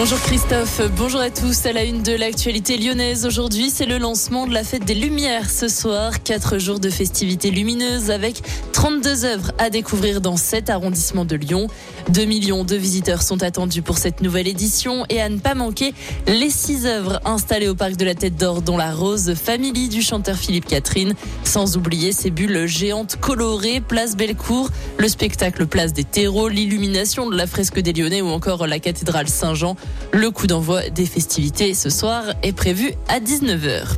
Bonjour 0.00 0.18
Christophe, 0.22 0.80
bonjour 0.96 1.20
à 1.20 1.28
tous. 1.28 1.66
À 1.66 1.74
la 1.74 1.84
une 1.84 2.02
de 2.02 2.12
l'actualité 2.12 2.78
lyonnaise 2.78 3.26
aujourd'hui, 3.26 3.68
c'est 3.68 3.84
le 3.84 3.98
lancement 3.98 4.46
de 4.46 4.54
la 4.54 4.64
fête 4.64 4.86
des 4.86 4.94
Lumières 4.94 5.50
ce 5.50 5.68
soir. 5.68 6.22
Quatre 6.22 6.56
jours 6.56 6.80
de 6.80 6.88
festivités 6.88 7.50
lumineuses 7.50 8.10
avec 8.10 8.40
32 8.72 9.26
œuvres 9.26 9.52
à 9.58 9.68
découvrir 9.68 10.22
dans 10.22 10.38
cet 10.38 10.70
arrondissement 10.70 11.26
de 11.26 11.36
Lyon. 11.36 11.66
2 12.08 12.24
millions 12.24 12.64
de 12.64 12.76
visiteurs 12.76 13.20
sont 13.20 13.42
attendus 13.42 13.82
pour 13.82 13.98
cette 13.98 14.22
nouvelle 14.22 14.48
édition 14.48 15.04
et 15.10 15.20
à 15.20 15.28
ne 15.28 15.36
pas 15.36 15.54
manquer 15.54 15.92
les 16.26 16.48
six 16.48 16.86
œuvres 16.86 17.20
installées 17.26 17.68
au 17.68 17.74
parc 17.74 17.96
de 17.96 18.06
la 18.06 18.14
Tête 18.14 18.36
d'Or, 18.36 18.62
dont 18.62 18.78
la 18.78 18.94
Rose 18.94 19.34
Family 19.34 19.90
du 19.90 20.00
chanteur 20.00 20.36
Philippe 20.36 20.64
Catherine. 20.64 21.12
Sans 21.44 21.76
oublier 21.76 22.12
ces 22.12 22.30
bulles 22.30 22.66
géantes 22.66 23.16
colorées, 23.20 23.82
place 23.82 24.16
Bellecour, 24.16 24.70
le 24.96 25.08
spectacle 25.08 25.66
Place 25.66 25.92
des 25.92 26.04
Terreaux, 26.04 26.48
l'illumination 26.48 27.28
de 27.28 27.36
la 27.36 27.46
fresque 27.46 27.80
des 27.80 27.92
Lyonnais 27.92 28.22
ou 28.22 28.28
encore 28.28 28.66
la 28.66 28.78
cathédrale 28.78 29.28
Saint-Jean. 29.28 29.76
Le 30.12 30.30
coup 30.30 30.46
d'envoi 30.46 30.88
des 30.90 31.06
festivités 31.06 31.74
ce 31.74 31.90
soir 31.90 32.24
est 32.42 32.52
prévu 32.52 32.92
à 33.08 33.20
19h. 33.20 33.96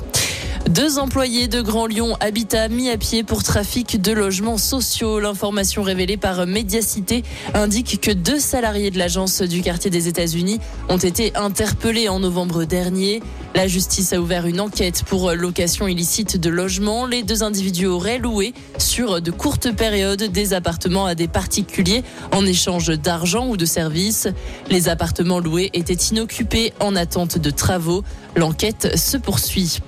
Deux 0.68 0.98
employés 0.98 1.48
de 1.48 1.60
Grand 1.60 1.86
Lyon 1.86 2.16
Habitat 2.20 2.68
mis 2.68 2.88
à 2.88 2.96
pied 2.96 3.24
pour 3.24 3.42
trafic 3.42 4.00
de 4.00 4.12
logements 4.12 4.58
sociaux. 4.58 5.18
L'information 5.18 5.82
révélée 5.82 6.16
par 6.16 6.46
Mediacité 6.46 7.24
indique 7.52 8.00
que 8.00 8.12
deux 8.12 8.38
salariés 8.38 8.90
de 8.90 8.98
l'agence 8.98 9.42
du 9.42 9.60
quartier 9.60 9.90
des 9.90 10.08
États-Unis 10.08 10.60
ont 10.88 10.98
été 10.98 11.36
interpellés 11.36 12.08
en 12.08 12.20
novembre 12.20 12.64
dernier. 12.64 13.22
La 13.54 13.66
justice 13.66 14.12
a 14.14 14.20
ouvert 14.20 14.46
une 14.46 14.60
enquête 14.60 15.02
pour 15.04 15.32
location 15.32 15.88
illicite 15.88 16.38
de 16.38 16.48
logements. 16.48 17.06
Les 17.06 17.22
deux 17.22 17.42
individus 17.42 17.86
auraient 17.86 18.18
loué 18.18 18.54
sur 18.78 19.20
de 19.20 19.30
courtes 19.30 19.72
périodes 19.72 20.22
des 20.22 20.54
appartements 20.54 21.06
à 21.06 21.14
des 21.14 21.28
particuliers 21.28 22.02
en 22.30 22.46
échange 22.46 22.88
d'argent 22.98 23.48
ou 23.48 23.56
de 23.56 23.66
services. 23.66 24.28
Les 24.70 24.88
appartements 24.88 25.40
loués 25.40 25.70
étaient 25.74 25.92
inoccupés 25.92 26.72
en 26.80 26.96
attente 26.96 27.36
de 27.36 27.50
travaux. 27.50 28.04
L'enquête 28.36 28.96
se 28.96 29.18
poursuit. 29.18 29.80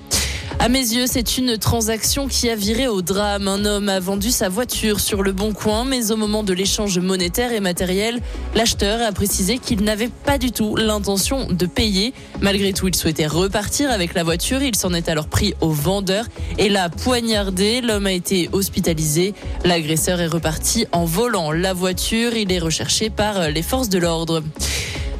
À 0.59 0.69
mes 0.69 0.79
yeux, 0.79 1.05
c'est 1.05 1.37
une 1.37 1.57
transaction 1.57 2.27
qui 2.27 2.49
a 2.49 2.55
viré 2.55 2.87
au 2.87 3.01
drame. 3.01 3.47
Un 3.47 3.65
homme 3.65 3.89
a 3.89 3.99
vendu 3.99 4.31
sa 4.31 4.49
voiture 4.49 4.99
sur 4.99 5.21
le 5.21 5.31
bon 5.31 5.53
coin, 5.53 5.85
mais 5.85 6.11
au 6.11 6.15
moment 6.15 6.43
de 6.43 6.53
l'échange 6.53 6.97
monétaire 6.97 7.51
et 7.51 7.59
matériel, 7.59 8.19
l'acheteur 8.55 9.01
a 9.01 9.11
précisé 9.11 9.59
qu'il 9.59 9.83
n'avait 9.83 10.09
pas 10.09 10.37
du 10.37 10.51
tout 10.51 10.75
l'intention 10.75 11.47
de 11.47 11.65
payer. 11.65 12.13
Malgré 12.41 12.73
tout, 12.73 12.87
il 12.87 12.95
souhaitait 12.95 13.27
repartir 13.27 13.91
avec 13.91 14.13
la 14.13 14.23
voiture. 14.23 14.63
Il 14.63 14.75
s'en 14.75 14.93
est 14.93 15.09
alors 15.09 15.27
pris 15.27 15.53
au 15.61 15.69
vendeur 15.69 16.25
et 16.57 16.69
l'a 16.69 16.89
poignardé. 16.89 17.81
L'homme 17.81 18.07
a 18.07 18.13
été 18.13 18.49
hospitalisé. 18.51 19.33
L'agresseur 19.65 20.19
est 20.21 20.27
reparti 20.27 20.87
en 20.93 21.05
volant 21.05 21.51
la 21.51 21.73
voiture. 21.73 22.35
Il 22.35 22.51
est 22.51 22.59
recherché 22.59 23.09
par 23.09 23.49
les 23.49 23.61
forces 23.61 23.89
de 23.89 23.99
l'ordre. 23.99 24.41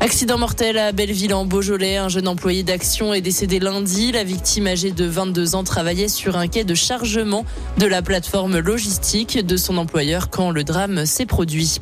Accident 0.06 0.38
mortel 0.38 0.78
à 0.78 0.92
Belleville 0.92 1.34
en 1.34 1.46
Beaujolais. 1.46 1.98
Un 1.98 2.10
jeune 2.10 2.28
employé 2.28 2.62
d'Action 2.62 3.12
est 3.16 3.22
décédé 3.22 3.58
lundi. 3.58 4.12
La 4.12 4.24
victime 4.24 4.68
âgée 4.68 4.92
de 4.92 5.04
22 5.04 5.56
ans 5.56 5.64
travaillait 5.64 6.10
sur 6.10 6.38
un 6.38 6.48
quai 6.48 6.64
de 6.64 6.76
chargement 6.76 7.44
de 7.80 7.88
la 7.88 8.04
plateforme 8.04 8.60
logistique 8.60 9.44
de 9.44 9.58
son 9.58 9.78
employeur 9.80 10.30
quand 10.30 10.52
le 10.52 10.64
drame 10.64 11.08
s'est 11.08 11.26
produit. 11.26 11.80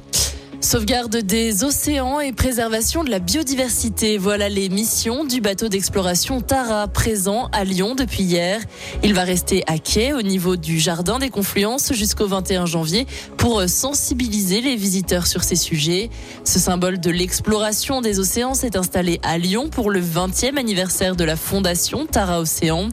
Sauvegarde 0.64 1.18
des 1.18 1.66
océans 1.66 2.22
et 2.22 2.32
préservation 2.32 3.04
de 3.04 3.10
la 3.10 3.20
biodiversité. 3.20 4.18
Voilà 4.18 4.48
les 4.48 4.70
missions 4.70 5.26
du 5.26 5.42
bateau 5.42 5.68
d'exploration 5.68 6.40
Tara 6.40 6.88
présent 6.88 7.50
à 7.52 7.66
Lyon 7.66 7.96
depuis 7.96 8.24
hier. 8.24 8.62
Il 9.04 9.14
va 9.14 9.24
rester 9.24 9.66
à 9.68 9.78
quai 9.78 10.14
au 10.14 10.22
niveau 10.22 10.56
du 10.56 10.80
jardin 10.80 11.20
des 11.20 11.30
confluences 11.30 11.92
jusqu'au 11.92 12.28
21 12.28 12.66
janvier 12.66 13.06
pour 13.36 13.62
sensibiliser 13.68 14.62
les 14.62 14.78
visiteurs 14.78 15.28
sur 15.28 15.44
ces 15.44 15.58
sujets. 15.58 16.10
Ce 16.46 16.60
symbole 16.60 16.98
de 16.98 17.12
l'exploration 17.12 18.00
des 18.00 18.20
océans 18.20 18.54
s'est 18.54 18.78
installé 18.78 19.20
à 19.22 19.38
Lyon 19.38 19.68
pour 19.70 19.92
le 19.92 20.00
20e 20.00 20.58
anniversaire 20.58 21.18
de 21.18 21.26
la 21.26 21.36
fondation 21.36 22.06
Tara 22.06 22.40
Océan. 22.40 22.88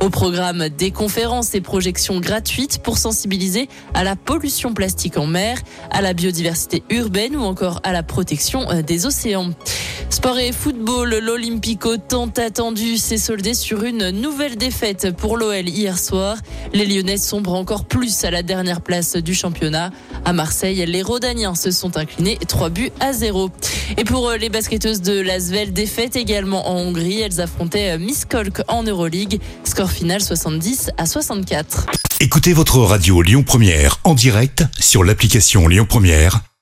Au 0.00 0.10
programme 0.10 0.68
des 0.68 0.92
conférences 0.92 1.56
et 1.56 1.60
projections 1.60 2.20
gratuites 2.20 2.78
pour 2.84 2.98
sensibiliser 2.98 3.68
à 3.94 4.04
la 4.04 4.14
pollution 4.14 4.74
plastique 4.74 5.18
en 5.18 5.26
mer, 5.26 5.58
à 5.90 6.02
la 6.02 6.12
biodiversité 6.12 6.84
urbaine 6.88 7.15
ou 7.16 7.42
encore 7.42 7.80
à 7.82 7.92
la 7.92 8.02
protection 8.02 8.70
euh, 8.70 8.82
des 8.82 9.06
océans. 9.06 9.50
Sport 10.10 10.38
et 10.38 10.52
football, 10.52 11.18
l'Olympico 11.18 11.96
tant 11.96 12.28
attendu 12.36 12.98
s'est 12.98 13.16
soldé 13.16 13.54
sur 13.54 13.84
une 13.84 14.10
nouvelle 14.10 14.56
défaite 14.56 15.16
pour 15.16 15.38
l'OL 15.38 15.66
hier 15.66 15.98
soir. 15.98 16.36
Les 16.74 16.84
Lyonnais 16.84 17.16
sombrent 17.16 17.54
encore 17.54 17.86
plus 17.86 18.24
à 18.24 18.30
la 18.30 18.42
dernière 18.42 18.82
place 18.82 19.16
du 19.16 19.34
championnat. 19.34 19.92
À 20.26 20.34
Marseille, 20.34 20.84
les 20.86 21.02
Rodaniens 21.02 21.54
se 21.54 21.70
sont 21.70 21.96
inclinés 21.96 22.38
3 22.46 22.68
buts 22.68 22.90
à 23.00 23.14
0. 23.14 23.50
Et 23.96 24.04
pour 24.04 24.28
euh, 24.28 24.36
les 24.36 24.50
basketteuses 24.50 25.00
de 25.00 25.18
Lasvel, 25.18 25.72
défaite 25.72 26.16
également 26.16 26.68
en 26.68 26.76
Hongrie. 26.76 27.20
Elles 27.22 27.40
affrontaient 27.40 27.92
euh, 27.92 27.98
Miss 27.98 28.26
Kolk 28.26 28.60
en 28.68 28.82
Euroleague. 28.82 29.40
Score 29.64 29.90
final 29.90 30.20
70 30.20 30.90
à 30.98 31.06
64. 31.06 31.86
Écoutez 32.18 32.54
votre 32.54 32.78
radio 32.78 33.20
Lyon 33.20 33.42
Première 33.42 33.98
en 34.04 34.14
direct 34.14 34.64
sur 34.80 35.04
l'application 35.04 35.68
Lyon 35.68 35.84
Première, 35.86 36.40